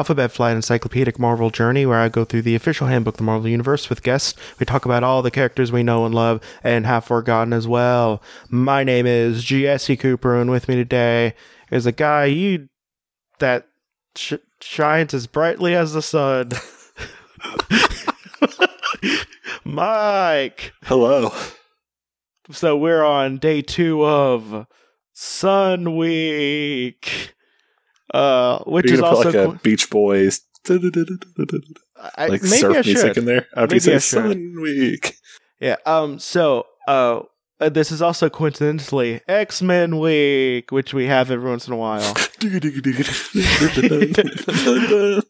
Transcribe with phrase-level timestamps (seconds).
[0.00, 3.50] Alphabet Flight Encyclopedic Marvel Journey, where I go through the official handbook, of the Marvel
[3.50, 4.34] Universe, with guests.
[4.58, 8.22] We talk about all the characters we know and love and have forgotten as well.
[8.48, 11.34] My name is Jesse Cooper, and with me today
[11.70, 12.70] is a guy you
[13.40, 13.68] that
[14.16, 16.52] sh- shines as brightly as the sun.
[19.64, 20.72] Mike.
[20.84, 21.30] Hello.
[22.50, 24.66] So we're on day two of
[25.12, 27.34] Sun Week,
[28.12, 33.24] uh, which You're is also like a Beach Boys I, like surf I music in
[33.24, 34.00] there after Maybe you I say should.
[34.00, 35.16] Sun Week.
[35.58, 35.76] Yeah.
[35.86, 36.18] Um.
[36.18, 37.20] So, uh,
[37.60, 41.76] uh, this is also coincidentally X Men Week, which we have every once in a
[41.76, 42.14] while.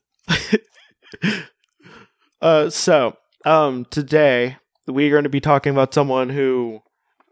[2.42, 2.70] Uh.
[2.70, 4.56] So, um, today
[4.86, 6.80] we're going to be talking about someone who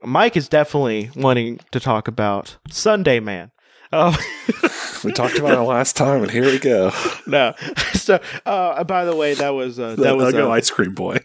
[0.05, 3.51] Mike is definitely wanting to talk about Sunday Man.
[3.93, 4.15] Um.
[5.05, 6.93] we talked about it last time, and here we go.
[7.27, 7.55] no.
[7.95, 10.95] So, uh, by the way, that was uh, The that was Uggo uh, Ice Cream
[10.95, 11.19] Boy.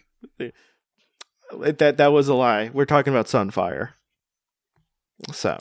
[1.58, 2.68] that that was a lie.
[2.74, 3.90] We're talking about Sunfire.
[5.32, 5.58] So,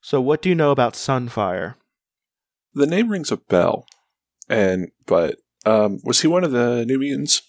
[0.00, 1.74] so what do you know about Sunfire?
[2.74, 3.86] The name rings a bell,
[4.48, 7.42] and but um, was he one of the New Mutants?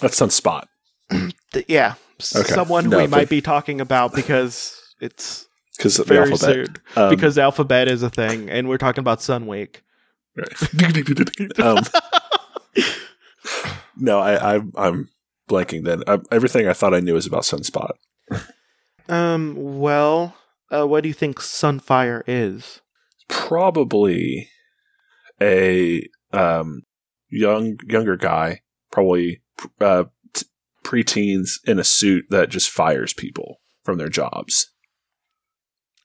[0.00, 0.66] That's Sunspot.
[1.66, 1.94] Yeah,
[2.36, 2.52] Okay.
[2.52, 5.47] someone No, we but- might be talking about because it's
[5.78, 6.66] Because of the very alphabet.
[6.66, 6.76] soon.
[6.96, 9.82] Um, because alphabet is a thing, and we're talking about Sun Week.
[10.36, 11.58] right.
[11.60, 11.78] um,
[13.96, 15.08] no, I, I, I'm
[15.48, 15.84] blanking.
[15.84, 17.92] Then uh, everything I thought I knew was about Sunspot.
[19.08, 19.54] Um.
[19.78, 20.34] Well,
[20.70, 22.80] uh, what do you think Sunfire is?
[23.28, 24.48] Probably
[25.40, 26.82] a um,
[27.28, 29.42] young younger guy, probably
[29.80, 30.46] uh, t-
[30.84, 34.72] preteens in a suit that just fires people from their jobs.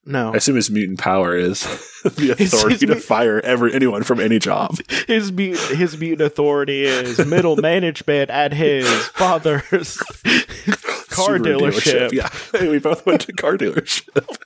[0.06, 1.62] No, I assume his mutant power is
[2.04, 4.78] the authority to mu- fire every anyone from any job.
[5.08, 12.12] his mutant his mutant authority is middle management at his father's car Subaru dealership.
[12.12, 14.38] Yeah, Hey, we both went to car dealership.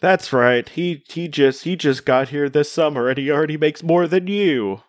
[0.00, 0.68] That's right.
[0.68, 4.26] He he just he just got here this summer and he already makes more than
[4.28, 4.82] you.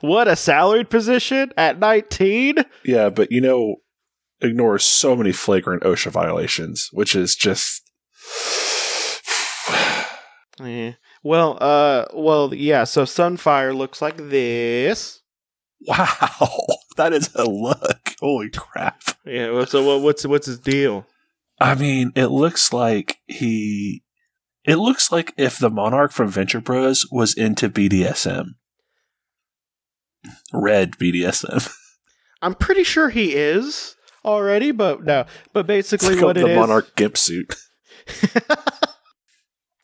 [0.00, 2.56] what a salaried position at 19?
[2.84, 3.76] Yeah, but you know,
[4.40, 7.82] ignores so many flagrant OSHA violations, which is just
[10.60, 10.92] Eh.
[11.22, 15.20] Well, uh well, yeah, so Sunfire looks like this.
[15.80, 16.08] wow.
[16.96, 18.14] That is a look.
[18.20, 19.02] Holy crap!
[19.26, 21.06] Yeah, so what, what's what's his deal?
[21.60, 24.04] I mean, it looks like he.
[24.64, 28.50] It looks like if the monarch from Venture Bros was into BDSM.
[30.52, 31.68] Red BDSM.
[32.42, 33.93] I'm pretty sure he is
[34.24, 35.26] already, but no.
[35.52, 37.54] But basically what the it is monarch gimp suit.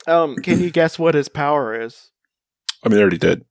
[0.07, 2.11] Um, can you guess what his power is?
[2.85, 3.45] I mean, they already did.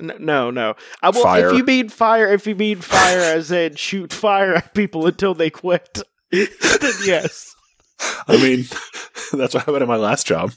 [0.00, 0.74] No, no.
[1.02, 1.22] I will.
[1.22, 1.48] Fire.
[1.48, 5.34] If you mean fire, if you mean fire, as in shoot fire at people until
[5.34, 6.48] they quit, then
[7.04, 7.54] yes.
[8.28, 8.64] I mean,
[9.32, 10.52] that's what happened at my last job.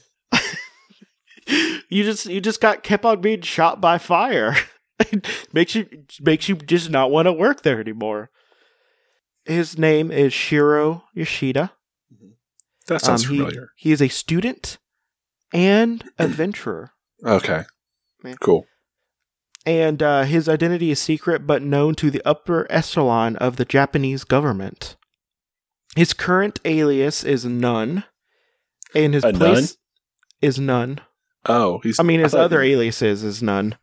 [1.88, 4.56] You just you just got kept on being shot by fire.
[5.52, 5.86] makes you
[6.20, 8.30] makes you just not want to work there anymore.
[9.44, 11.72] His name is Shiro Yoshida.
[12.86, 13.68] That sounds Um, he- familiar.
[13.76, 14.78] He is a student
[15.52, 16.92] and adventurer.
[17.24, 17.64] Okay.
[18.22, 18.36] Man.
[18.40, 18.66] Cool.
[19.64, 24.24] and uh, his identity is secret but known to the upper echelon of the Japanese
[24.24, 24.96] government.
[25.94, 28.02] His current alias is None,
[28.94, 29.76] and his A place
[30.40, 31.00] is Nun.
[31.46, 32.00] Oh, he's.
[32.00, 33.76] I mean, his thought other aliases is None.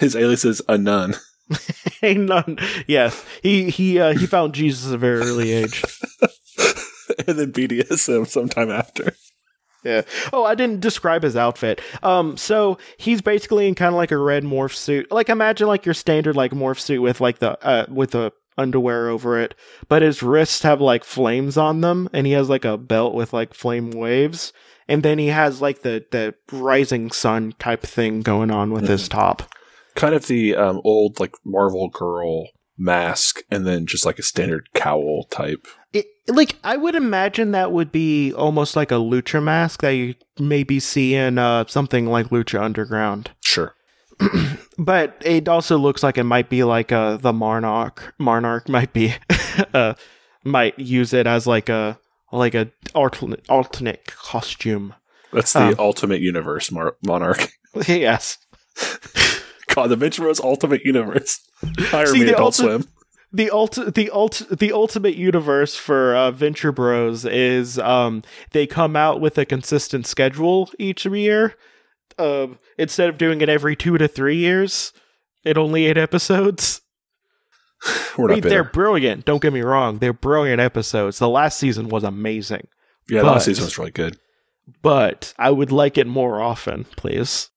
[0.00, 1.14] His alias is a nun.
[2.00, 2.58] Hey, Nun.
[2.86, 5.84] Yes, he he uh, he found Jesus at a very early age.
[7.26, 9.14] and then BDSM sometime after.
[9.84, 10.02] Yeah.
[10.32, 11.80] Oh, I didn't describe his outfit.
[12.02, 15.10] Um, so he's basically in kind of like a red morph suit.
[15.10, 19.08] Like imagine like your standard like morph suit with like the uh with the underwear
[19.08, 19.54] over it,
[19.88, 23.32] but his wrists have like flames on them, and he has like a belt with
[23.32, 24.52] like flame waves,
[24.86, 29.08] and then he has like the the rising sun type thing going on with his
[29.08, 29.52] top.
[29.94, 32.48] Kind of the um, old like Marvel girl
[32.78, 35.66] mask, and then just like a standard cowl type.
[35.92, 40.14] It, like I would imagine that would be almost like a lucha mask that you
[40.38, 43.30] maybe see in uh something like Lucha Underground.
[43.44, 43.74] Sure.
[44.78, 49.14] But it also looks like it might be like uh the Marnarch Marnarch might be
[49.74, 49.94] uh
[50.44, 51.98] might use it as like a
[52.30, 54.94] like a alternate alternate costume.
[55.32, 55.74] That's the Um.
[55.78, 57.48] Ultimate Universe Mar- Monarch.
[57.88, 58.38] yes.
[59.74, 61.40] God, the Venture Bros Ultimate Universe.
[61.78, 62.84] Hire See, me, Adult ulti- Swim.
[63.32, 68.96] the ult the ult the ultimate universe for uh, Venture Bros is um they come
[68.96, 71.54] out with a consistent schedule each year.
[72.18, 74.92] Uh, instead of doing it every two to three years,
[75.44, 76.80] it only eight episodes.
[78.18, 79.24] We're I mean, they're brilliant.
[79.24, 81.18] Don't get me wrong; they're brilliant episodes.
[81.18, 82.68] The last season was amazing,
[83.08, 84.18] Yeah, but- last season was really good.
[84.82, 87.48] but I would like it more often, please.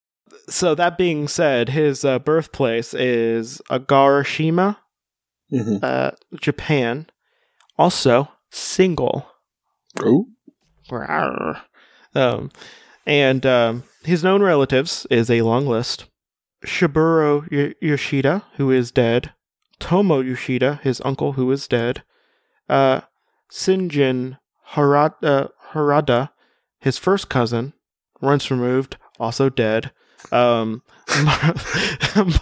[0.47, 4.77] So that being said, his uh, birthplace is Agarashima,
[5.53, 5.77] Mm-hmm.
[5.83, 6.11] uh,
[6.41, 7.07] Japan.
[7.77, 9.27] Also single.
[10.01, 10.27] Oh,
[12.15, 12.49] Um,
[13.05, 16.05] and um, his known relatives is a long list.
[16.65, 19.33] Shiburo y- Yoshida, who is dead.
[19.79, 22.03] Tomo Yoshida, his uncle, who is dead.
[22.67, 23.01] Uh,
[23.51, 24.37] Shingen
[24.71, 26.29] Harada, Harada,
[26.79, 27.73] his first cousin,
[28.21, 29.91] once removed, also dead.
[30.31, 30.81] Um,
[31.23, 31.53] Mar-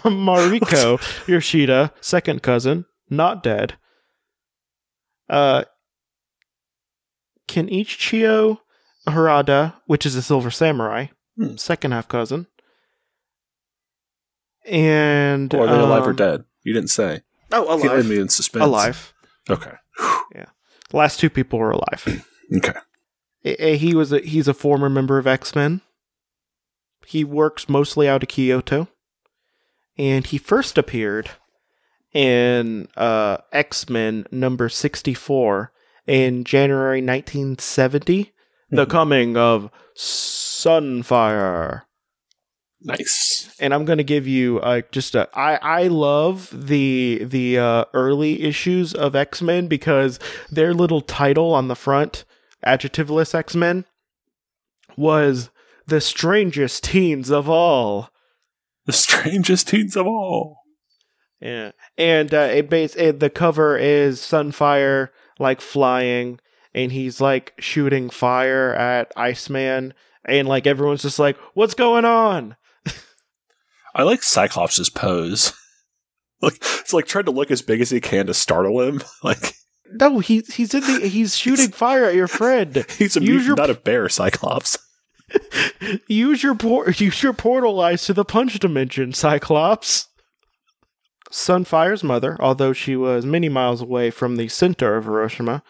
[0.04, 3.74] Mariko Yoshida, second cousin, not dead.
[5.28, 5.64] Uh,
[7.48, 8.58] Kenuichio
[9.08, 11.56] Harada, which is a Silver Samurai, Hmm.
[11.56, 12.46] second half cousin.
[14.66, 16.44] And or are they alive or um, dead?
[16.62, 17.20] You didn't say.
[17.52, 17.84] Oh, alive.
[17.84, 18.06] alive.
[18.08, 18.64] me in suspense.
[18.64, 19.12] Alive.
[19.50, 19.72] Okay.
[20.90, 22.24] The last two people were alive.
[22.54, 22.74] Okay.
[23.76, 25.80] He was a, he's a former member of X Men.
[27.06, 28.88] He works mostly out of Kyoto,
[29.98, 31.30] and he first appeared
[32.12, 35.72] in uh, X Men number sixty four
[36.06, 38.32] in January nineteen seventy.
[38.70, 38.90] The Mhm.
[38.90, 41.82] coming of Sunfire.
[42.86, 43.54] Nice.
[43.60, 45.28] and I'm going to give you uh, just a.
[45.32, 50.18] I I love the the uh, early issues of X Men because
[50.50, 52.24] their little title on the front,
[52.66, 53.84] adjectiveless X Men,
[54.98, 55.48] was
[55.86, 58.10] the strangest teens of all.
[58.86, 60.58] The strangest teens of all.
[61.40, 65.08] Yeah, and uh, it base it, the cover is Sunfire
[65.38, 66.38] like flying,
[66.74, 69.94] and he's like shooting fire at Iceman,
[70.24, 72.56] and like everyone's just like, "What's going on?"
[73.94, 75.52] I like Cyclops' pose.
[76.42, 79.02] like it's like trying to look as big as he can to startle him.
[79.22, 79.54] Like
[79.92, 82.84] No, he he's in the he's shooting fire at your friend.
[82.98, 84.08] he's a Use mutant, your- not a bear.
[84.08, 84.78] Cyclops.
[86.08, 90.08] Use your por- use your portal eyes to the punch dimension, Cyclops.
[91.30, 95.62] Sunfire's mother, although she was many miles away from the center of Hiroshima.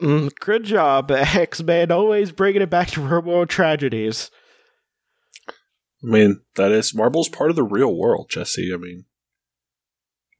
[0.00, 4.30] Mm, good job, X Man, always bringing it back to real world tragedies.
[5.48, 8.72] I mean, that is Marvel's part of the real world, Jesse.
[8.72, 9.06] I mean,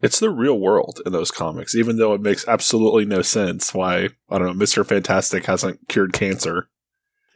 [0.01, 4.11] it's the real world in those comics, even though it makes absolutely no sense why
[4.31, 6.69] I don't know Mister Fantastic hasn't cured cancer.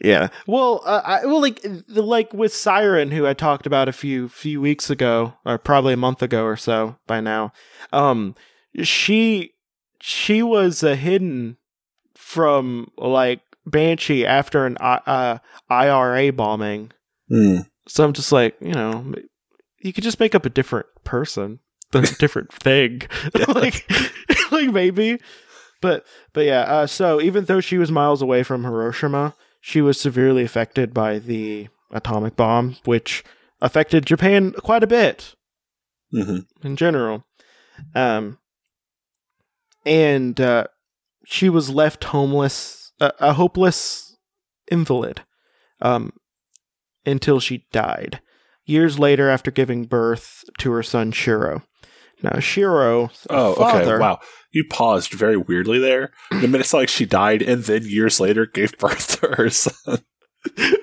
[0.02, 0.28] Yeah.
[0.46, 4.60] Well, uh, I, well, like like with Siren, who I talked about a few few
[4.60, 7.52] weeks ago, or probably a month ago or so by now.
[7.92, 8.34] Um,
[8.82, 9.52] she
[10.00, 11.56] she was uh, hidden
[12.16, 15.38] from like Banshee after an uh,
[15.70, 16.90] IRA bombing.
[17.28, 17.58] Hmm.
[17.86, 19.14] So I'm just like, you know,
[19.80, 21.60] you could just make up a different person,
[21.92, 23.02] a different thing,
[23.48, 23.88] like
[24.50, 25.20] like maybe.
[25.80, 29.98] But but yeah, uh, so even though she was miles away from Hiroshima, she was
[29.98, 33.22] severely affected by the atomic bomb, which
[33.60, 35.34] affected Japan quite a bit
[36.10, 37.24] hmm in general.
[37.94, 38.38] Um,
[39.86, 40.64] and uh,
[41.24, 44.16] she was left homeless, uh, a hopeless
[44.70, 45.22] invalid,
[45.80, 46.12] um,
[47.06, 48.20] until she died.
[48.64, 51.62] Years later, after giving birth to her son Shiro.
[52.22, 54.00] Now, Shiro, Oh, father, okay.
[54.00, 54.20] Wow.
[54.52, 56.12] You paused very weirdly there.
[56.30, 59.98] The minute it's like she died and then years later gave birth to her son.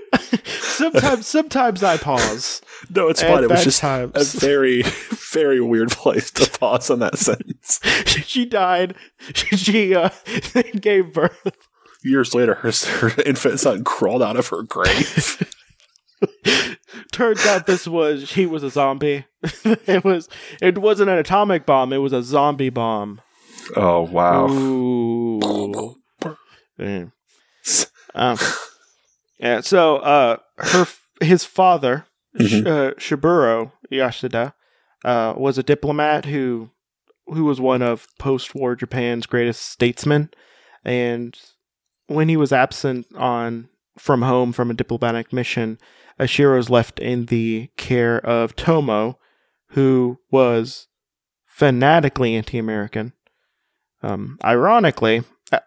[0.59, 2.61] sometimes, sometimes I pause.
[2.89, 3.43] No, it's fine.
[3.43, 4.07] It was just a
[4.39, 4.83] very,
[5.31, 7.79] very weird place to pause on that sentence.
[8.25, 8.95] she died.
[9.33, 10.09] She uh,
[10.79, 11.67] gave birth.
[12.03, 15.45] Years later, her, her infant son crawled out of her grave.
[17.11, 19.25] Turns out this was he was a zombie.
[19.63, 20.27] it was
[20.61, 21.93] it wasn't an atomic bomb.
[21.93, 23.21] It was a zombie bomb.
[23.75, 24.47] oh, wow.
[24.49, 25.95] Ooh.
[26.77, 27.05] Yeah.
[28.15, 28.37] Um,
[29.39, 29.61] yeah.
[29.61, 30.87] So, uh, her
[31.21, 32.05] his father,
[32.39, 32.67] Sh- Mhm.
[32.67, 34.53] uh, Shiburo Yoshida,
[35.05, 36.71] uh, was a diplomat who
[37.27, 40.31] who was one of post-war Japan's greatest statesmen,
[40.83, 41.37] and
[42.07, 45.77] when he was absent on from home from a diplomatic mission,
[46.19, 49.17] Ashiro was left in the care of Tomo,
[49.69, 50.87] who was
[51.45, 53.13] fanatically anti-American.
[54.01, 55.59] Um, ironically, uh,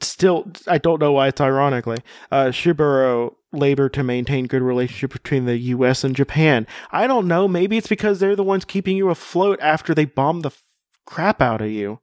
[0.00, 1.98] still, I don't know why it's ironically.
[2.30, 6.04] Uh, Shiburo labored to maintain good relationship between the U.S.
[6.04, 6.66] and Japan.
[6.92, 7.48] I don't know.
[7.48, 10.62] Maybe it's because they're the ones keeping you afloat after they bombed the f-
[11.04, 12.00] crap out of you.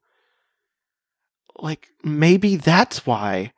[1.58, 3.54] Like maybe that's why.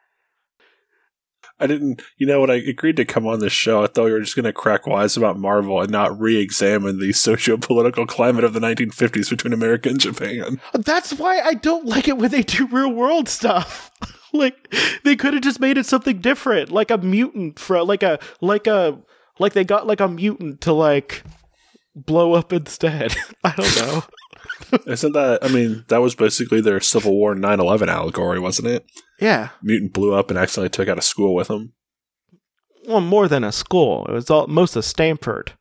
[1.59, 4.11] I didn't, you know, when I agreed to come on this show, I thought we
[4.11, 8.05] were just going to crack wise about Marvel and not re examine the socio political
[8.05, 10.61] climate of the 1950s between America and Japan.
[10.73, 13.91] That's why I don't like it when they do real world stuff.
[14.33, 14.73] like
[15.03, 18.67] they could have just made it something different, like a mutant for like a like
[18.67, 18.99] a
[19.39, 21.23] like they got like a mutant to like
[21.95, 23.15] blow up instead.
[23.43, 24.03] I don't know.
[24.87, 28.85] Isn't that, I mean, that was basically their Civil War 9 11 allegory, wasn't it?
[29.19, 29.49] Yeah.
[29.61, 31.73] Mutant blew up and accidentally took out a school with him.
[32.87, 34.05] Well, more than a school.
[34.07, 35.53] It was all most of Stamford.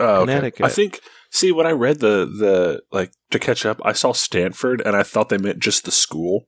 [0.00, 0.34] Oh, okay.
[0.34, 0.66] Connecticut.
[0.66, 4.80] I think, see, when I read the, the, like, to catch up, I saw Stamford
[4.84, 6.46] and I thought they meant just the school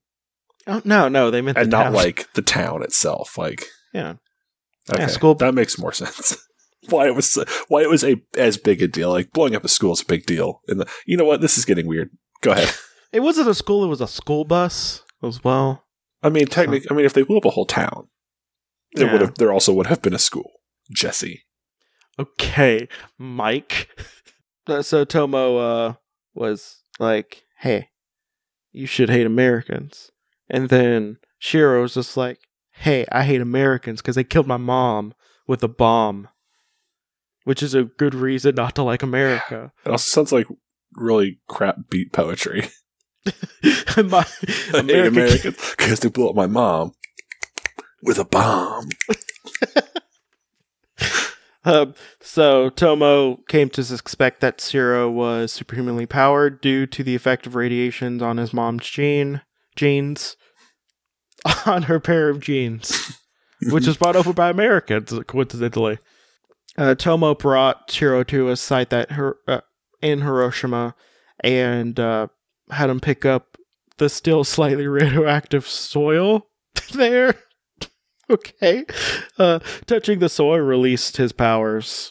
[0.66, 1.92] Oh no, no, they meant and the not town.
[1.92, 3.36] like the town itself.
[3.36, 4.14] Like, yeah.
[4.90, 6.38] okay, Yeah, school- that makes more sense.
[6.88, 7.38] why it was
[7.68, 9.10] why it was a as big a deal.
[9.10, 10.60] Like blowing up a school is a big deal.
[10.68, 11.40] And the, you know what?
[11.40, 12.10] This is getting weird.
[12.40, 12.74] Go ahead.
[13.12, 13.84] It wasn't a school.
[13.84, 15.83] It was a school bus as well.
[16.24, 18.08] I mean, technically, I mean, if they blew up a whole town,
[18.94, 19.12] there Yeah.
[19.12, 20.50] would have there also would have been a school.
[20.92, 21.44] Jesse.
[22.18, 22.88] Okay,
[23.18, 23.88] Mike.
[24.66, 25.94] Uh, so Tomo uh,
[26.34, 27.90] was like, "Hey,
[28.72, 30.10] you should hate Americans,"
[30.48, 32.38] and then Shiro was just like,
[32.72, 35.12] "Hey, I hate Americans because they killed my mom
[35.46, 36.28] with a bomb,"
[37.44, 39.70] which is a good reason not to like America.
[39.84, 40.46] It also sounds like
[40.94, 42.68] really crap beat poetry.
[44.04, 44.26] My- I
[44.72, 46.92] hate America- Americans because they blew up my mom
[48.02, 48.88] with a bomb.
[51.66, 57.46] Um, so Tomo came to suspect that Shiro was superhumanly powered due to the effect
[57.46, 59.40] of radiations on his mom's gene
[59.74, 60.36] genes
[61.66, 63.18] on her pair of jeans,
[63.70, 65.98] which was brought over by Americans, coincidentally.
[66.76, 69.60] Uh, Tomo brought Shiro to a site that her uh,
[70.02, 70.94] in Hiroshima
[71.40, 72.26] and uh,
[72.70, 73.58] had him pick up
[73.98, 76.48] the still slightly radioactive soil
[76.94, 77.34] there.
[78.30, 78.84] okay.
[79.38, 82.10] Uh, touching the soil released his powers.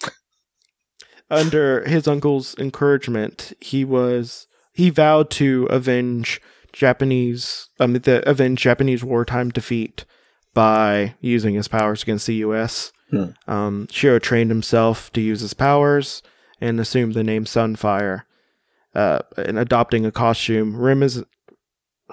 [1.29, 6.39] Under his uncle's encouragement, he was he vowed to avenge
[6.73, 10.05] Japanese um the avenge Japanese wartime defeat
[10.53, 12.91] by using his powers against the U.S.
[13.09, 13.29] Hmm.
[13.47, 16.21] Um, Shiro trained himself to use his powers
[16.61, 18.23] and assumed the name Sunfire,
[18.95, 21.23] uh, and adopting a costume remis-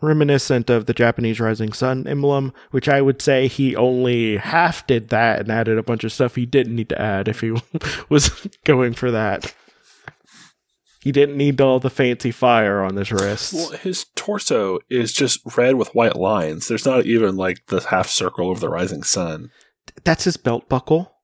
[0.02, 5.08] reminiscent of the Japanese rising sun emblem, which I would say he only half did
[5.08, 7.52] that and added a bunch of stuff he didn't need to add if he
[8.08, 9.54] was going for that.
[11.02, 13.54] He didn't need all the fancy fire on his wrists.
[13.54, 16.68] Well, his torso is just red with white lines.
[16.68, 19.50] There's not even like the half circle of the rising sun.
[20.04, 21.14] That's his belt buckle.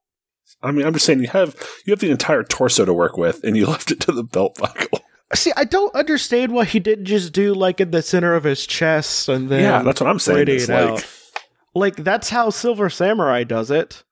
[0.63, 3.45] I mean, I'm just saying you have you have the entire torso to work with,
[3.45, 5.01] and you left it to the belt buckle.
[5.35, 8.67] See, I don't understand why he didn't just do like in the center of his
[8.67, 10.47] chest and then yeah, that's what I'm saying.
[10.49, 11.07] It's like, out.
[11.75, 14.05] Like that's how Silver Samurai does it.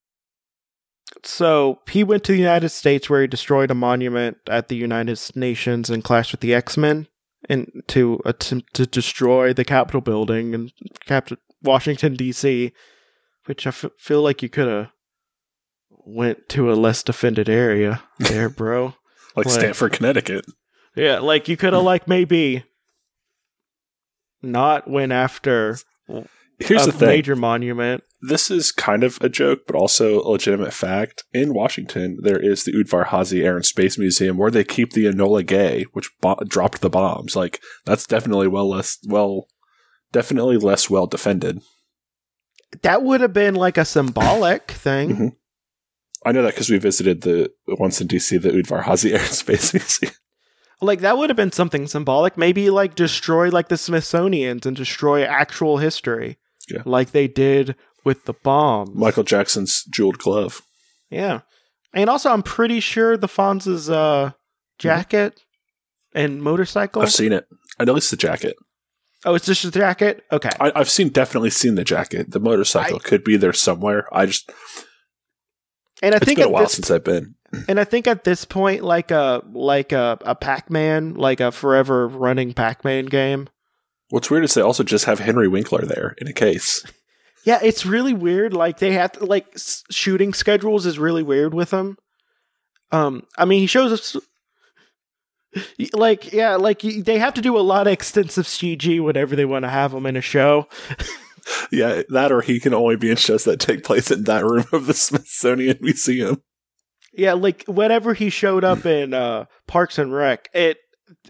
[1.22, 5.20] So he went to the United States where he destroyed a monument at the United
[5.36, 7.06] Nations and clashed with the X Men
[7.48, 10.72] and to attempt to destroy the Capitol building and
[11.06, 12.72] capture Washington D.C.,
[13.46, 14.88] which I f- feel like you could have
[15.90, 18.94] went to a less defended area there, bro.
[19.36, 20.44] like Like- Stamford, Connecticut.
[20.96, 22.64] Yeah, like you could have like maybe
[24.42, 25.78] not went after
[26.60, 28.04] Here's a the thing: major monument.
[28.22, 31.24] this is kind of a joke, but also a legitimate fact.
[31.32, 35.06] In Washington, there is the Udvar Hazy Air and Space Museum where they keep the
[35.06, 37.34] Enola Gay, which bo- dropped the bombs.
[37.34, 39.48] Like that's definitely well less well,
[40.12, 41.60] definitely less well defended.
[42.82, 45.16] That would have been like a symbolic thing.
[45.16, 45.36] Mhm.
[46.24, 49.28] I know that because we visited the once in DC the Udvar Hazy Air and
[49.28, 50.12] Space Museum.
[50.84, 52.36] Like that would have been something symbolic.
[52.36, 56.38] Maybe like destroy like the Smithsonian's and destroy actual history.
[56.68, 56.82] Yeah.
[56.84, 57.74] Like they did
[58.04, 58.92] with the bomb.
[58.94, 60.62] Michael Jackson's jeweled glove.
[61.10, 61.40] Yeah.
[61.94, 64.32] And also I'm pretty sure the Fonz's uh
[64.78, 65.40] jacket
[66.14, 67.02] and motorcycle.
[67.02, 67.46] I've seen it.
[67.78, 68.56] I know at least the jacket.
[69.24, 70.22] oh, it's just a jacket?
[70.30, 70.50] Okay.
[70.60, 72.30] I, I've seen definitely seen the jacket.
[72.30, 74.06] The motorcycle could be there somewhere.
[74.12, 74.50] I just
[76.02, 77.34] And I it's think been a while this since I've been.
[77.68, 81.52] And I think at this point, like a like a, a Pac Man, like a
[81.52, 83.48] forever running Pac Man game.
[84.10, 86.84] What's weird is they also just have Henry Winkler there in a case.
[87.46, 88.54] Yeah, it's really weird.
[88.54, 91.98] Like they have to like s- shooting schedules is really weird with him.
[92.90, 94.16] Um, I mean, he shows us.
[95.92, 99.64] Like yeah, like they have to do a lot of extensive CG whenever they want
[99.64, 100.68] to have him in a show.
[101.70, 104.64] Yeah, that or he can only be in shows that take place in that room
[104.72, 106.42] of the Smithsonian Museum.
[107.16, 110.78] Yeah, like whenever he showed up in uh, Parks and Rec, it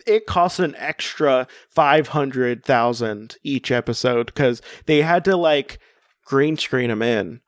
[0.07, 5.79] it cost an extra 500,000 each episode cuz they had to like
[6.25, 7.41] green screen him in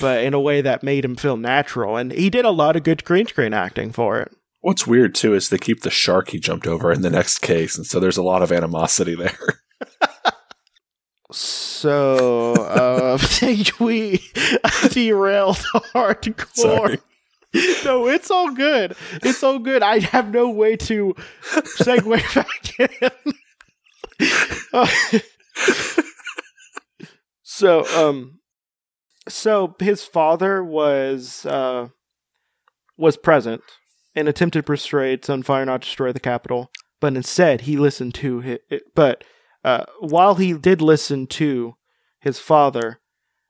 [0.00, 2.82] but in a way that made him feel natural and he did a lot of
[2.82, 4.32] good green screen acting for it.
[4.60, 7.76] What's weird too is they keep the shark he jumped over in the next case,
[7.76, 9.38] and so there's a lot of animosity there.
[11.30, 14.22] So uh, think we
[14.90, 15.56] derailed
[15.94, 16.54] hardcore.
[16.54, 16.98] Sorry.
[17.84, 18.94] No, it's all good.
[19.22, 19.82] It's all good.
[19.82, 21.14] I have no way to
[21.78, 23.32] segue back in.
[24.72, 26.02] Uh,
[27.42, 28.40] so, um,
[29.28, 31.88] so his father was uh
[32.96, 33.62] was present
[34.14, 38.60] and attempted to persuade Sunfire not to destroy the capital, but instead he listened to
[38.68, 38.82] it.
[38.94, 39.24] But
[39.64, 41.76] uh, while he did listen to
[42.20, 43.00] his father,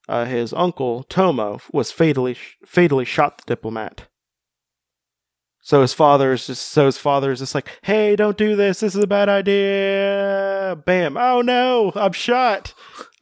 [0.08, 4.08] uh, his uncle Tomo was fatally fatally shot the diplomat.
[5.60, 8.80] So his father is just so his father is just like, "Hey, don't do this.
[8.80, 11.16] This is a bad idea." Bam!
[11.18, 12.72] Oh no, I'm shot.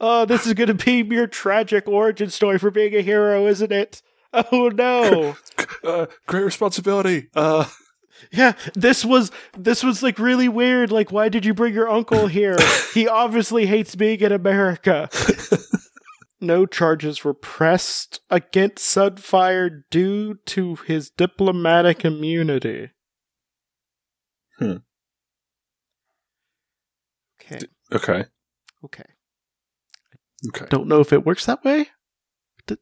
[0.00, 3.72] Oh, this is going to be your tragic origin story for being a hero, isn't
[3.72, 4.02] it?
[4.32, 5.36] Oh no.
[5.84, 7.28] uh, great responsibility.
[7.34, 7.64] Uh,
[8.32, 10.90] Yeah, this was this was like really weird.
[10.90, 12.56] Like, why did you bring your uncle here?
[12.94, 15.08] he obviously hates being in America.
[16.40, 22.90] no charges were pressed against Sunfire due to his diplomatic immunity.
[24.58, 24.76] Hmm.
[27.40, 27.58] Okay.
[27.92, 28.24] okay.
[28.84, 29.04] Okay.
[30.48, 30.66] Okay.
[30.68, 31.88] Don't know if it works that way.
[32.66, 32.76] D-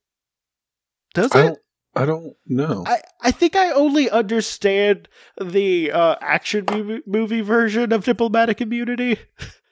[1.14, 1.42] does I it?
[1.42, 1.58] don't.
[1.96, 2.82] I don't know.
[2.88, 5.08] I, I think I only understand
[5.40, 9.18] the uh, action movie, movie version of diplomatic immunity,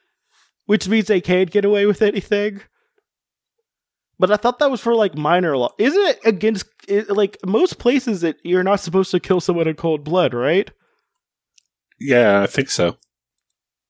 [0.65, 2.61] which means they can't get away with anything.
[4.23, 5.71] But I thought that was for like minor law.
[5.77, 9.75] Isn't it against it, like most places that you're not supposed to kill someone in
[9.75, 10.71] cold blood, right?
[11.99, 12.95] yeah, I think so.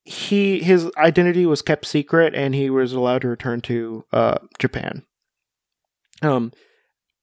[0.06, 5.04] He his identity was kept secret, and he was allowed to return to uh, Japan.
[6.24, 6.52] Um,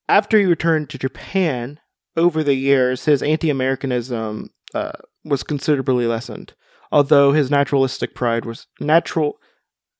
[0.07, 1.81] after he returned to Japan,
[2.15, 4.93] over the years, his anti-Americanism uh,
[5.25, 6.53] was considerably lessened.
[6.93, 9.35] Although his naturalistic pride was natural,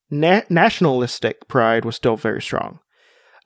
[0.10, 2.80] na- nationalistic pride was still very strong.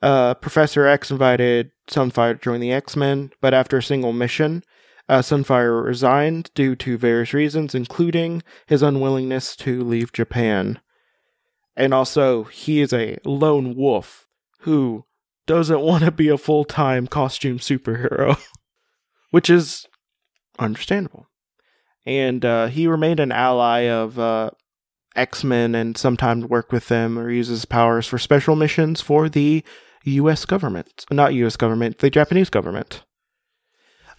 [0.02, 4.62] Uh, Professor X invited Sunfire to join the X Men, but after a single mission,
[5.08, 10.80] uh, Sunfire resigned due to various reasons, including his unwillingness to leave Japan.
[11.76, 14.26] And also, he is a lone wolf
[14.60, 15.04] who
[15.46, 18.38] doesn't want to be a full time costume superhero,
[19.30, 19.86] which is
[20.58, 21.28] understandable.
[22.04, 24.50] And uh, he remained an ally of uh,
[25.14, 29.64] X Men and sometimes worked with them or uses powers for special missions for the
[30.06, 30.44] U.S.
[30.44, 31.56] government, not U.S.
[31.56, 33.02] government, the Japanese government.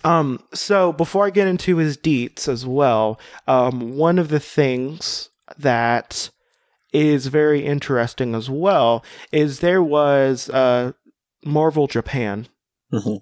[0.04, 5.30] Um, so before I get into his deets as well, um, one of the things
[5.58, 6.30] that
[6.94, 10.92] is very interesting as well is there was uh,
[11.44, 12.48] Marvel Japan
[12.94, 13.20] Mhm.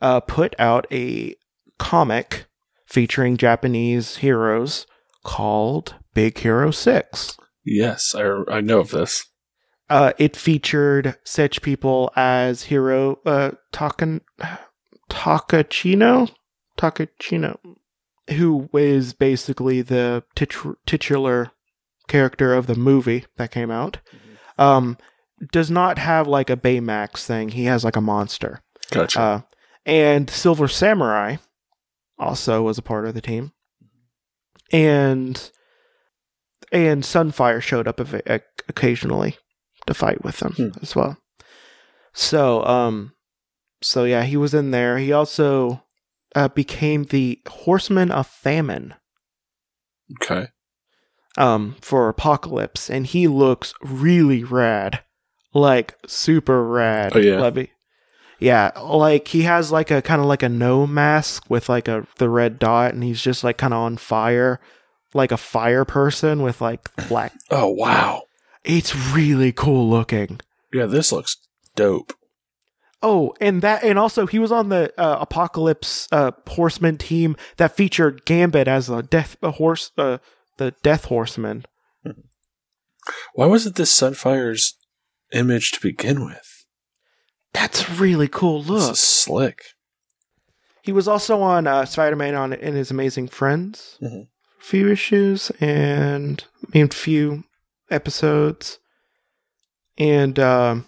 [0.00, 1.34] uh, put out a
[1.78, 2.46] comic
[2.86, 4.86] featuring Japanese heroes
[5.24, 7.36] called Big Hero 6.
[7.64, 9.24] Yes, I, I know of this.
[9.90, 14.20] Uh, it featured such people as Hiro uh, Takan,
[15.10, 16.30] Takachino?
[16.78, 17.58] Takachino,
[18.30, 20.54] who is basically the tit-
[20.86, 21.50] titular
[22.06, 23.98] character of the movie that came out.
[24.58, 24.96] Um,
[25.52, 27.50] does not have like a Baymax thing.
[27.50, 28.62] He has like a monster.
[28.92, 29.20] Gotcha.
[29.20, 29.40] Uh,
[29.84, 31.36] and Silver Samurai
[32.16, 33.52] also was a part of the team.
[34.70, 35.50] And
[36.70, 37.98] and Sunfire showed up
[38.68, 39.36] occasionally
[39.90, 40.68] to fight with them Hmm.
[40.82, 41.18] as well.
[42.12, 43.12] So um
[43.82, 44.98] so yeah, he was in there.
[44.98, 45.82] He also
[46.34, 48.94] uh, became the Horseman of Famine
[50.22, 50.48] okay.
[51.36, 55.02] um for Apocalypse and he looks really rad.
[55.52, 57.12] Like super rad.
[57.16, 57.50] Oh, yeah?
[57.50, 57.70] Me-
[58.38, 62.06] yeah, like he has like a kind of like a no mask with like a
[62.18, 64.60] the red dot and he's just like kind of on fire
[65.12, 68.22] like a fire person with like black Oh wow.
[68.64, 70.40] It's really cool looking.
[70.72, 71.36] Yeah, this looks
[71.74, 72.12] dope.
[73.02, 77.74] Oh, and that and also he was on the uh, Apocalypse uh, Horseman team that
[77.74, 80.18] featured Gambit as a death a horse uh,
[80.58, 81.64] the Death Horseman.
[83.34, 84.76] Why wasn't this Sunfire's
[85.32, 86.66] image to begin with?
[87.54, 88.92] That's a really cool This look.
[88.92, 89.62] is slick.
[90.82, 94.28] He was also on uh, Spider Man on in his Amazing Friends, Mhm.
[94.58, 96.44] few issues and
[96.74, 97.44] mean few
[97.90, 98.78] episodes,
[99.98, 100.86] and um,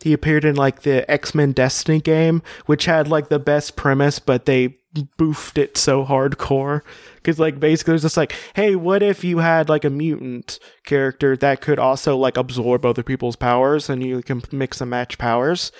[0.00, 4.18] He appeared in like the X Men Destiny game, which had like the best premise,
[4.18, 4.76] but they
[5.18, 6.82] boofed it so hardcore.
[7.16, 11.36] Because like basically it's just like, hey, what if you had like a mutant character
[11.36, 15.72] that could also like absorb other people's powers, and you can mix and match powers,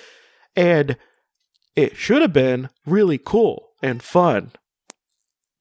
[0.55, 0.97] and
[1.75, 4.51] it should have been really cool and fun,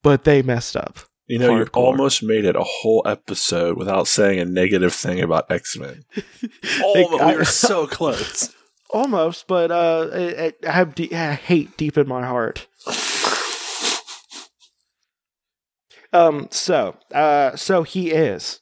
[0.03, 1.08] but they messed up.
[1.29, 5.51] You know, you almost made it a whole episode without saying a negative thing about
[5.51, 6.05] X Men.
[6.95, 8.55] we were so close.
[8.91, 12.67] Almost, but uh, I, I have de- I hate deep in my heart.
[16.15, 16.49] Um.
[16.51, 18.61] So, uh, so he is,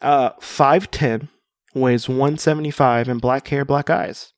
[0.00, 1.28] uh, five ten,
[1.74, 4.32] weighs one seventy five, and black hair, black eyes.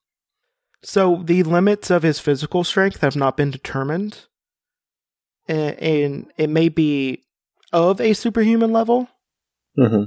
[0.82, 4.26] So the limits of his physical strength have not been determined,
[5.46, 7.22] and, and it may be
[7.72, 9.08] of a superhuman level.
[9.78, 10.04] Mm-hmm.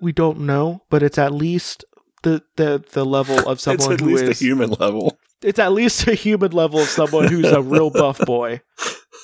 [0.00, 1.84] We don't know, but it's at least
[2.22, 5.18] the the the level of It's someone at who least is a human level.
[5.42, 8.60] it's at least a human level of someone who's a real buff boy.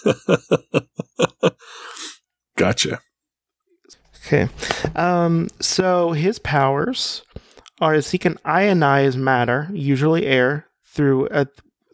[2.56, 3.00] gotcha.
[4.26, 4.48] Okay.
[4.94, 7.22] Um so his powers
[7.80, 11.46] are as he can ionize matter, usually air, through a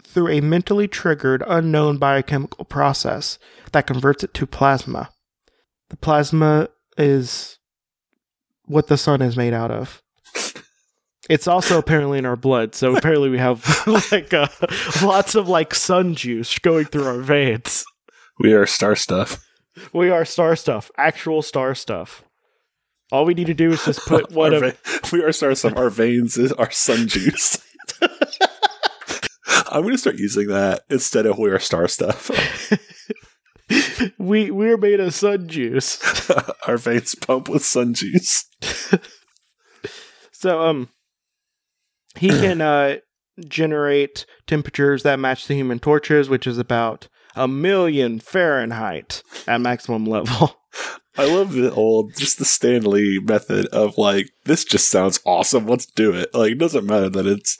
[0.03, 3.39] through a mentally triggered unknown biochemical process
[3.73, 5.11] that converts it to plasma.
[5.95, 7.61] The plasma is
[8.65, 10.03] what the sun is made out of.
[11.31, 13.65] It's also apparently in our blood, so apparently we have
[14.11, 14.49] like uh,
[15.05, 17.85] lots of like sun juice going through our veins.
[18.41, 19.47] We are star stuff.
[19.93, 22.25] We are star stuff, actual star stuff.
[23.13, 24.63] All we need to do is just put one of
[25.13, 25.77] we are star stuff.
[25.77, 27.65] Our veins is our sun juice.
[29.71, 32.33] I'm going to start using that instead of we are star stuff.
[34.19, 36.01] We we're made of sun juice.
[36.67, 38.45] our veins pump with sun juice.
[40.33, 40.91] So um
[42.17, 42.97] he can uh
[43.49, 50.05] generate temperatures that match the human torches, which is about a million Fahrenheit at maximum
[50.05, 50.57] level.
[51.17, 55.67] I love the old, just the Stan Lee method of like, this just sounds awesome.
[55.67, 56.35] Let's do it.
[56.35, 57.57] Like, it doesn't matter that it's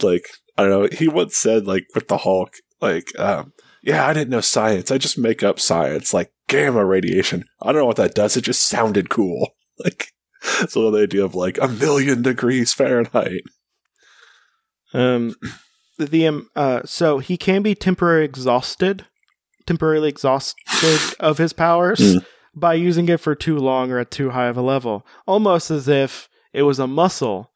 [0.00, 0.88] like, I don't know.
[0.96, 3.52] He once said, like, with the Hulk, like, um,
[3.84, 4.90] yeah, I didn't know science.
[4.90, 7.44] I just make up science, like gamma radiation.
[7.62, 8.36] I don't know what that does.
[8.36, 9.50] It just sounded cool.
[9.84, 10.06] Like,
[10.68, 13.42] so the idea of like a million degrees Fahrenheit.
[14.92, 15.34] Um
[15.98, 19.06] the um, uh so he can be temporarily exhausted,
[19.66, 22.24] temporarily exhausted of his powers Mm.
[22.54, 25.88] by using it for too long or at too high of a level, almost as
[25.88, 27.50] if it was a muscle.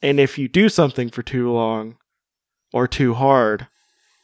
[0.00, 1.96] And if you do something for too long
[2.72, 3.68] or too hard,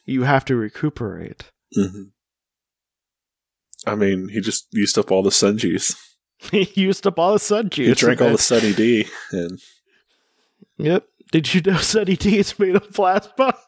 [0.05, 1.51] you have to recuperate.
[1.77, 2.03] Mm-hmm.
[3.85, 5.95] I mean, he just used up all the sun juice.
[6.51, 7.87] he used up all the sun juice.
[7.87, 9.59] He drank all the Sunny D, and
[10.77, 11.05] Yep.
[11.31, 13.53] Did you know Sunny D is made of plasma?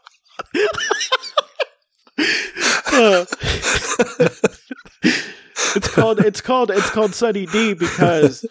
[2.98, 3.26] Uh,
[5.76, 8.46] it's called it's called it's called Sunny D because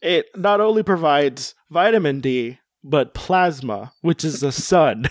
[0.00, 5.06] it not only provides vitamin D but plasma, which is the sun.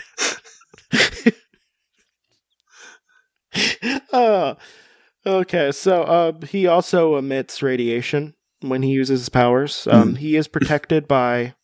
[4.12, 4.56] Uh,
[5.26, 9.88] okay, so um, he also emits radiation when he uses his powers.
[9.90, 11.56] Um, He is protected by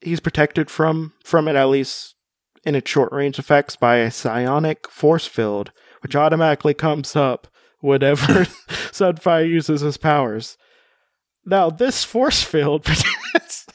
[0.00, 2.14] he's protected from from it at least
[2.64, 5.72] in its short range effects by a psionic force field,
[6.02, 7.48] which automatically comes up
[7.80, 8.44] whenever
[8.92, 10.56] Sunfire uses his powers.
[11.46, 13.66] Now, this force field protects,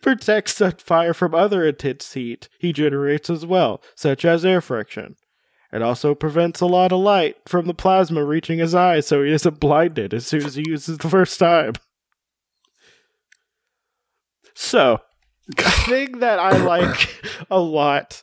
[0.00, 5.16] protects Sunfire from other intense heat he generates as well, such as air friction.
[5.72, 9.32] It also prevents a lot of light from the plasma reaching his eyes so he
[9.32, 11.72] isn't blinded as soon as he uses it the first time.
[14.54, 15.00] So,
[15.48, 18.22] the thing that I like a lot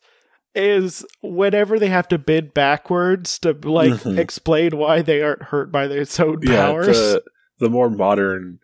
[0.55, 4.17] is whenever they have to bend backwards to like Mhm.
[4.17, 6.97] explain why they aren't hurt by their own yeah, powers.
[6.97, 7.23] the
[7.59, 8.59] the more modern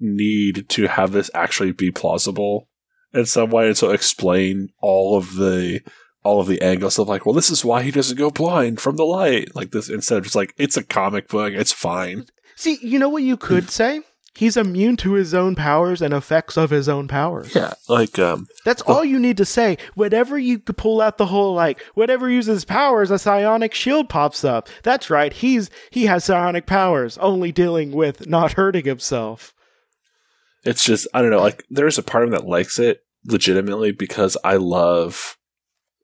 [0.00, 2.68] need to have this actually be plausible
[3.12, 5.80] in some way, and so explain all of the
[6.28, 8.96] all of the angles of like, well, this is why he doesn't go blind from
[8.96, 12.26] the light, like this instead of just like it's a comic book, it's fine.
[12.56, 14.02] See, you know what you could say?
[14.34, 17.52] He's immune to his own powers and effects of his own powers.
[17.56, 19.78] Yeah, like um, That's all you need to say.
[19.94, 24.44] Whenever you could pull out the whole like, whatever uses powers, a psionic shield pops
[24.44, 24.68] up.
[24.84, 25.32] That's right.
[25.32, 29.54] He's he has psionic powers, only dealing with not hurting himself.
[30.64, 31.40] it's just I don't know.
[31.40, 35.36] Like there's a part of me that likes it legitimately because I love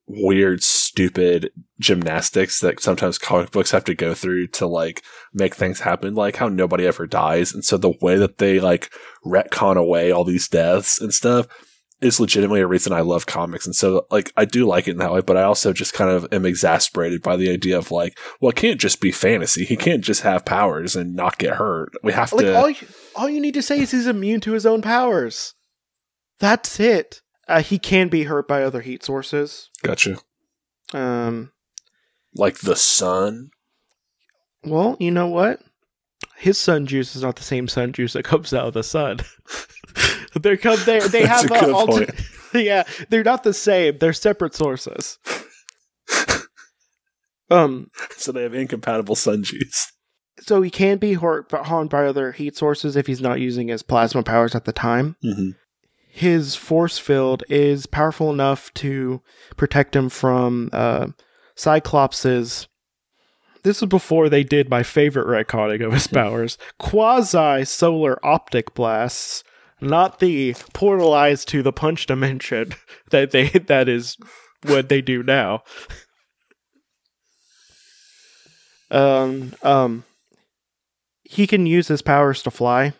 [0.06, 5.80] weird, stupid gymnastics that sometimes comic books have to go through to like make things
[5.80, 7.52] happen, like how nobody ever dies.
[7.52, 8.92] And so the way that they like
[9.24, 11.46] retcon away all these deaths and stuff
[12.00, 13.64] is legitimately a reason I love comics.
[13.64, 16.10] And so, like, I do like it in that way, but I also just kind
[16.10, 19.64] of am exasperated by the idea of, like, well, it can't just be fantasy.
[19.64, 21.92] He can't just have powers and not get hurt.
[22.02, 22.56] We have Like to.
[22.56, 22.86] all you,
[23.16, 25.54] all you need to say is he's immune to his own powers.
[26.40, 27.22] That's it.
[27.48, 29.70] Uh, he can be hurt by other heat sources.
[29.82, 30.16] gotcha.
[30.92, 31.52] Um,
[32.34, 33.50] Like the sun.
[34.64, 35.60] well, you know what?
[36.36, 39.18] His sun juice is not the same sun juice that comes out of the sun.
[40.40, 42.14] they come they they have a good alter-
[42.54, 43.98] yeah, they're not the same.
[43.98, 45.18] They're separate sources.
[47.50, 49.92] um, So they have incompatible sun juice.
[50.40, 53.68] so he can be hurt, but harmed by other heat sources if he's not using
[53.68, 55.16] his plasma powers at the time.
[55.24, 55.50] Mm-hmm.
[56.16, 59.20] His force field is powerful enough to
[59.56, 61.08] protect him from uh,
[61.56, 62.68] Cyclops's.
[63.64, 69.42] This is before they did my favorite retconning of his powers quasi solar optic blasts,
[69.80, 72.74] not the portal eyes to the punch dimension
[73.10, 74.16] that they that is
[74.62, 75.64] what they do now.
[78.92, 80.04] Um, um,
[81.24, 82.92] he can use his powers to fly.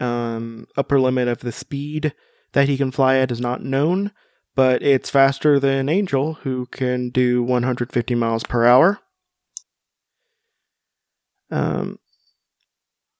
[0.00, 2.14] Um, upper limit of the speed
[2.52, 4.12] that he can fly at is not known,
[4.56, 9.00] but it's faster than Angel, who can do 150 miles per hour.
[11.50, 11.98] Um,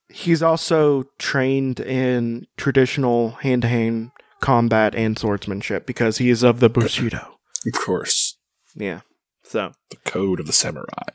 [0.09, 7.37] he's also trained in traditional hand-to-hand combat and swordsmanship because he is of the Bushido.
[7.66, 8.38] Of course.
[8.75, 9.01] Yeah.
[9.43, 11.11] So, The code of the samurai.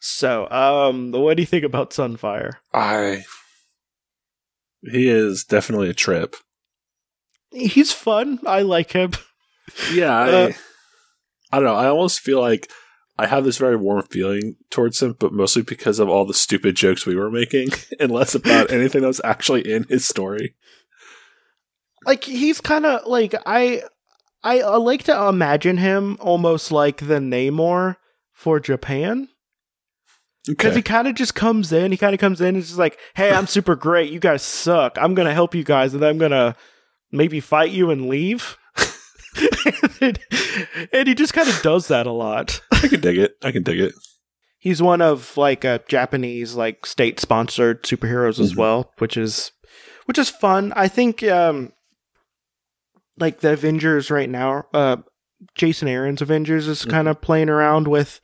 [0.00, 2.54] so, um, what do you think about Sunfire?
[2.72, 3.24] I.
[4.90, 6.36] He is definitely a trip.
[7.52, 8.40] He's fun.
[8.46, 9.12] I like him.
[9.92, 10.52] Yeah, I, Uh,
[11.52, 11.74] I don't know.
[11.74, 12.70] I almost feel like
[13.16, 16.74] I have this very warm feeling towards him, but mostly because of all the stupid
[16.74, 17.68] jokes we were making,
[18.00, 20.54] and less about anything that was actually in his story.
[22.04, 23.82] like he's kind of like I,
[24.42, 27.96] I I like to imagine him almost like the Namor
[28.32, 29.28] for Japan
[30.46, 30.76] because Okay.
[30.78, 31.90] he kind of just comes in.
[31.90, 34.12] He kind of comes in and is just like, "Hey, I'm super great.
[34.12, 34.98] You guys suck.
[35.00, 36.54] I'm gonna help you guys, and then I'm gonna
[37.12, 38.56] maybe fight you and leave."
[40.00, 40.18] and,
[40.92, 42.60] and he just kind of does that a lot.
[42.72, 43.34] I can dig it.
[43.42, 43.94] I can dig it.
[44.58, 48.56] He's one of like a Japanese like state sponsored superheroes as Mhm.
[48.56, 49.52] well, which is
[50.06, 50.72] which is fun.
[50.76, 51.72] I think um
[53.18, 54.96] like the Avengers right now, uh
[55.54, 56.90] Jason Aaron's Avengers is Mhm.
[56.90, 58.20] kind of playing around with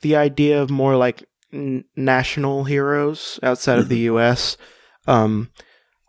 [0.00, 1.24] the idea of more like
[1.56, 4.56] n- national heroes outside of the US.
[5.06, 5.50] Um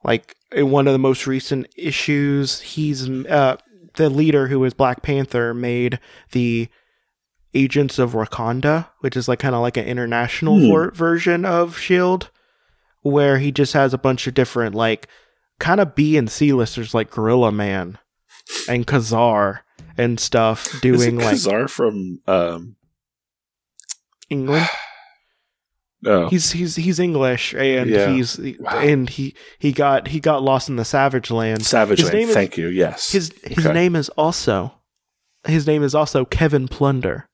[0.04, 3.58] like in one of the most recent issues, he's uh
[3.96, 6.00] the leader who is Black Panther made
[6.32, 6.68] the
[7.54, 10.72] Agents of Wakanda, which is like kind of like an international Hmm.
[10.72, 12.30] ver- version of Shield,
[13.02, 15.08] where he just has a bunch of different like
[15.60, 17.98] kind of B and C listers like Gorilla Man
[18.70, 19.62] and Kazar
[19.98, 22.76] and stuff doing like Kazar from um
[24.30, 24.68] England.
[26.02, 28.10] no He's he's he's English and Yeah.
[28.14, 28.80] he's Wow.
[28.80, 31.66] and he he got he got lost in the Savage Land.
[31.66, 32.18] Savage his Land.
[32.20, 32.68] name is- Thank you.
[32.68, 33.12] Yes.
[33.12, 33.74] His his Okay.
[33.74, 34.74] name is also
[35.48, 37.26] his name is also Kevin Plunder.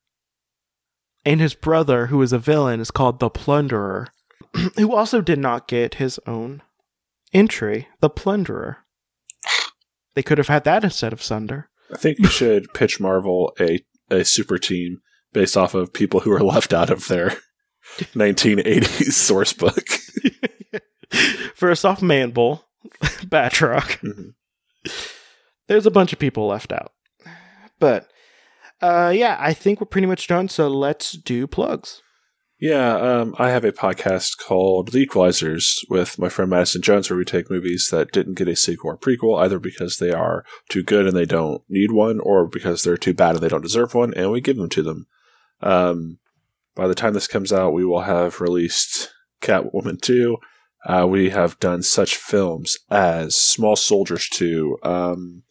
[1.26, 4.08] And his brother, who is a villain, is called the Plunderer,
[4.78, 6.62] who also did not get his own
[7.34, 8.78] entry, the Plunderer.
[10.15, 11.69] They could have had that instead of Sunder.
[11.91, 14.97] I think you should pitch Marvel a a super team
[15.32, 17.38] based off of people who are left out of their
[18.13, 19.88] 1980s source book.
[21.56, 22.63] First off, Manbull,
[23.02, 24.00] Batroc.
[24.02, 24.34] Mhm.
[25.67, 26.91] There's a bunch of people left out.
[27.80, 28.08] But
[28.82, 30.50] uh, yeah, I think we're pretty much done.
[30.50, 32.02] So let's do plugs.
[32.60, 37.17] Yeah, um, I have a podcast called The Equalizers with my friend Madison Jones, where
[37.17, 40.82] we take movies that didn't get a sequel or prequel, either because they are too
[40.82, 43.93] good and they don't need one, or because they're too bad and they don't deserve
[43.93, 45.08] one, and we give them to them.
[45.62, 46.19] Um,
[46.75, 50.38] by the time this comes out, we will have released Catwoman 2.
[50.86, 54.79] Uh, we have done such films as Small Soldiers 2.
[54.83, 55.43] Um,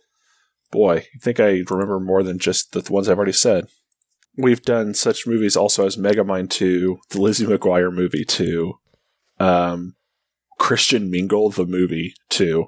[0.71, 3.69] boy, I think I remember more than just the ones I've already said
[4.37, 8.75] we've done such movies also as Megamind 2, the Lizzie McGuire movie 2,
[9.41, 9.95] um,
[10.59, 12.67] Christian Mingle the movie 2,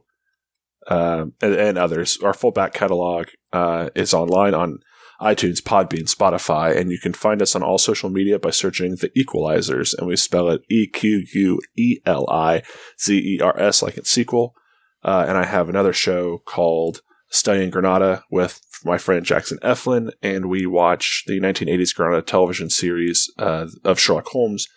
[0.89, 2.19] um, and, and others.
[2.19, 4.81] Our full back catalog uh, is online on
[5.25, 9.11] iTunes, Podbean, Spotify, and you can find us on all social media by searching The
[9.17, 12.63] Equalizers, and we spell it E Q U E L I
[13.01, 14.55] Z E R S like it's sequel.
[15.03, 20.51] Uh, and I have another show called Studying Granada with my friend Jackson Eflin, and
[20.51, 24.69] we watch the 1980s Granada television series uh, of Sherlock Holmes,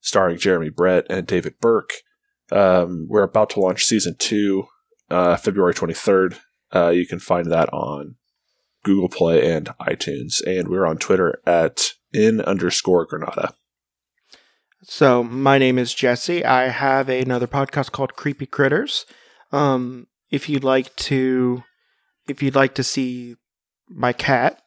[0.00, 1.92] starring Jeremy Brett and David Burke.
[2.50, 4.64] Um, we're about to launch season two,
[5.10, 6.38] uh, February 23rd,
[6.74, 8.16] Uh, you can find that on
[8.84, 10.44] Google Play and iTunes.
[10.46, 13.54] And we're on Twitter at in underscore Granada.
[14.82, 16.44] So my name is Jesse.
[16.44, 19.04] I have another podcast called Creepy Critters.
[19.52, 21.62] Um, if you'd like to,
[22.26, 23.36] if you'd like to see
[23.88, 24.62] my cat,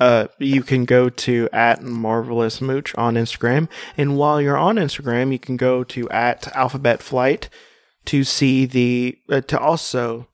[0.00, 5.30] uh, you can go to at marvelous mooch on Instagram, and while you're on Instagram,
[5.30, 7.48] you can go to at alphabet flight
[8.06, 10.26] to see the uh, to also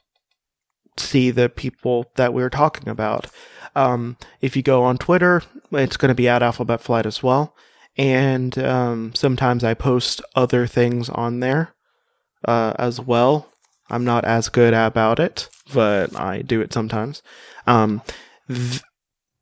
[1.00, 3.26] see the people that we are talking about.
[3.74, 7.54] Um, if you go on Twitter, it's going to be at alphabet flight as well,
[7.96, 11.74] and um, sometimes I post other things on there
[12.46, 13.48] uh, as well.
[13.88, 17.22] I'm not as good about it, but I do it sometimes.
[17.66, 18.02] Um,
[18.48, 18.82] th-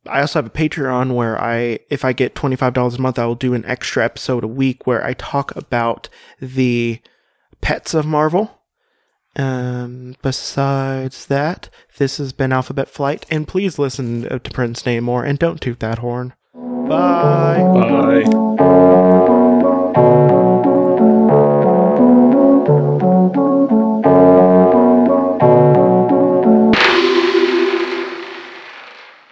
[0.06, 3.34] I also have a Patreon where I, if I get $25 a month, I will
[3.34, 6.08] do an extra episode a week where I talk about
[6.40, 7.00] the
[7.60, 8.57] pets of Marvel.
[9.38, 15.38] Um, besides that, this has been Alphabet Flight, and please listen to Prince Namor and
[15.38, 16.34] don't toot that horn.
[16.54, 17.62] Bye.
[17.62, 18.87] Bye.